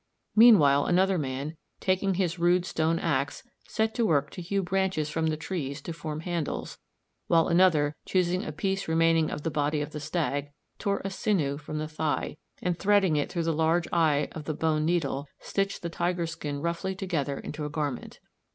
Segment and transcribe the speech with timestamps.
[0.35, 5.27] Meanwhile another man, taking his rude stone axe, set to work to hew branches from
[5.27, 6.79] the trees to form handles,
[7.27, 11.59] while another, choosing a piece remaining of the body of the stag, tore a sinew
[11.59, 15.83] from the thigh, and threading it through the large eye of the bone needle, stitched
[15.83, 18.19] the tiger's skin roughly together into a garment.